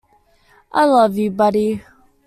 [0.73, 1.83] I love you, buddy.